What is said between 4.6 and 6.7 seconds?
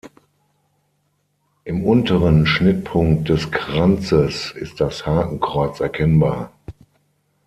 das Hakenkreuz erkennbar.